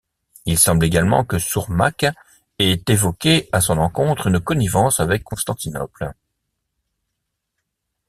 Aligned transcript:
Il 0.47 0.57
semble 0.57 0.83
également 0.85 1.23
que 1.23 1.37
Sourmak 1.37 2.07
ait 2.57 2.81
évoqué 2.89 3.47
à 3.51 3.61
son 3.61 3.77
encontre 3.77 4.25
une 4.25 4.39
connivence 4.39 4.99
avec 4.99 5.23
Constantinople. 5.23 6.13